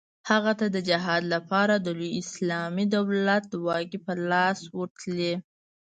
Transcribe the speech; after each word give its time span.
هغه 0.29 0.51
ته 0.59 0.65
د 0.75 0.77
جهاد 0.89 1.23
لپاره 1.33 1.73
د 1.77 1.87
لوی 1.97 2.09
اسلامي 2.21 2.85
دولت 2.95 3.47
واګې 3.65 3.99
په 4.05 4.13
لاس 4.31 4.59
ورتلې. 4.79 5.33